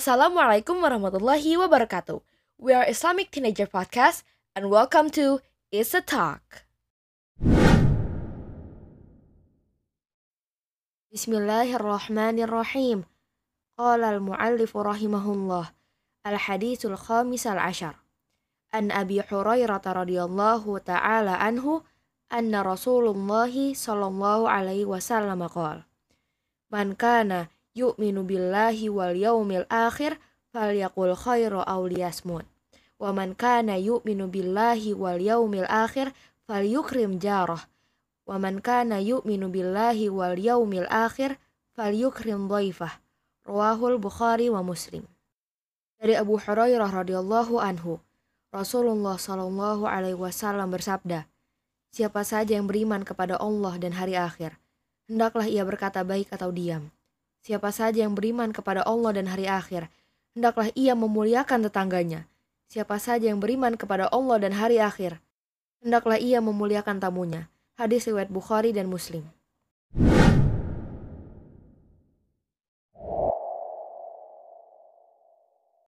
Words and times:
Assalamualaikum 0.00 0.80
warahmatullahi 0.80 1.60
wabarakatuh. 1.60 2.24
We 2.56 2.72
are 2.72 2.88
Islamic 2.88 3.28
Teenager 3.28 3.68
Podcast 3.68 4.24
and 4.56 4.72
welcome 4.72 5.12
to 5.12 5.44
It's 5.68 5.92
a 5.92 6.00
Talk. 6.00 6.64
Bismillahirrahmanirrahim. 11.12 13.04
Qala 13.76 14.16
al-muallif 14.16 14.72
rahimahullah. 14.72 15.68
Al-hadithul 16.24 16.96
khamis 16.96 17.44
al-ashar. 17.44 18.00
An 18.72 18.88
Abi 18.88 19.20
Hurairah 19.20 19.84
radhiyallahu 19.84 20.80
ta'ala 20.80 21.36
anhu 21.44 21.84
anna 22.32 22.64
Rasulullah 22.64 23.52
sallallahu 23.52 24.48
alaihi 24.48 24.88
wasallam 24.88 25.44
qala 25.44 25.84
Man 26.72 26.96
kana 26.96 27.52
yu'minu 27.74 28.26
billahi 28.26 28.90
wal 28.90 29.14
yaumil 29.14 29.66
akhir 29.70 30.18
falyaqul 30.50 31.14
khairu 31.14 31.62
aw 31.62 31.80
liyasmut. 31.86 32.46
Wa 33.00 33.14
man 33.14 33.32
kana 33.38 33.80
yu'minu 33.80 34.28
billahi 34.28 34.92
wal 34.92 35.22
yaumil 35.22 35.66
akhir 35.70 36.12
falyukrim 36.44 37.22
jarah. 37.22 37.64
Wa 38.26 38.36
man 38.36 38.60
kana 38.60 39.00
yu'minu 39.00 39.48
billahi 39.48 40.12
wal 40.12 40.36
yaumil 40.36 40.86
akhir 40.90 41.38
falyukrim 41.78 42.50
dhaifah. 42.50 43.00
Rawahul 43.48 43.96
Bukhari 43.96 44.52
wa 44.52 44.60
Muslim. 44.60 45.08
Dari 46.00 46.16
Abu 46.16 46.36
Hurairah 46.36 46.92
radhiyallahu 46.92 47.60
anhu, 47.60 48.00
Rasulullah 48.52 49.16
shallallahu 49.16 49.84
alaihi 49.84 50.18
wasallam 50.18 50.72
bersabda, 50.72 51.28
Siapa 51.90 52.22
saja 52.22 52.54
yang 52.54 52.70
beriman 52.70 53.02
kepada 53.02 53.34
Allah 53.34 53.74
dan 53.82 53.98
hari 53.98 54.14
akhir, 54.14 54.54
hendaklah 55.10 55.50
ia 55.50 55.66
berkata 55.66 56.06
baik 56.06 56.30
atau 56.30 56.54
diam. 56.54 56.94
Siapa 57.40 57.72
saja 57.72 58.04
yang 58.04 58.12
beriman 58.12 58.52
kepada 58.52 58.84
Allah 58.84 59.16
dan 59.16 59.24
hari 59.24 59.48
akhir, 59.48 59.88
hendaklah 60.36 60.68
ia 60.76 60.92
memuliakan 60.92 61.64
tetangganya. 61.64 62.28
Siapa 62.68 63.00
saja 63.00 63.32
yang 63.32 63.40
beriman 63.40 63.74
kepada 63.80 64.06
Allah 64.12 64.38
dan 64.38 64.52
hari 64.54 64.78
akhir, 64.78 65.18
hendaklah 65.80 66.20
ia 66.20 66.38
memuliakan 66.44 67.00
tamunya. 67.00 67.48
Hadis 67.80 68.04
riwayat 68.04 68.28
Bukhari 68.28 68.76
dan 68.76 68.92
Muslim. 68.92 69.24